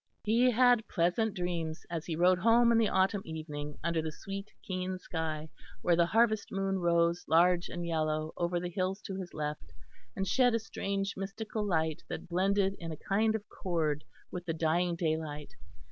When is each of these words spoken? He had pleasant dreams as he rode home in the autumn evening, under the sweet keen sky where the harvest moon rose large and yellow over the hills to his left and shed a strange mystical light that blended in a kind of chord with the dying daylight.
He 0.23 0.49
had 0.49 0.87
pleasant 0.87 1.35
dreams 1.35 1.85
as 1.87 2.07
he 2.07 2.15
rode 2.15 2.39
home 2.39 2.71
in 2.71 2.79
the 2.79 2.89
autumn 2.89 3.21
evening, 3.23 3.77
under 3.83 4.01
the 4.01 4.11
sweet 4.11 4.49
keen 4.63 4.97
sky 4.97 5.47
where 5.83 5.95
the 5.95 6.07
harvest 6.07 6.51
moon 6.51 6.79
rose 6.79 7.23
large 7.27 7.69
and 7.69 7.85
yellow 7.85 8.33
over 8.35 8.59
the 8.59 8.71
hills 8.71 8.99
to 9.03 9.15
his 9.15 9.31
left 9.35 9.71
and 10.15 10.27
shed 10.27 10.55
a 10.55 10.59
strange 10.59 11.15
mystical 11.15 11.63
light 11.63 12.01
that 12.07 12.27
blended 12.27 12.75
in 12.79 12.91
a 12.91 12.97
kind 12.97 13.35
of 13.35 13.47
chord 13.47 14.03
with 14.31 14.45
the 14.47 14.53
dying 14.55 14.95
daylight. 14.95 15.53